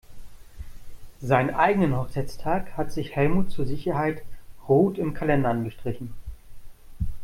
Seinen 1.21 1.53
eigenen 1.53 1.95
Hochzeitstag 1.95 2.71
hat 2.75 2.91
sich 2.91 3.15
Helmut 3.15 3.51
zur 3.51 3.67
Sicherheit 3.67 4.23
rot 4.67 4.97
im 4.97 5.13
Kalender 5.13 5.51
angestrichen. 5.51 6.15